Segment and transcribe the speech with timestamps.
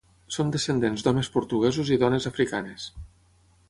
[0.35, 2.93] Són descendents d'homes portuguesos i dones africanes.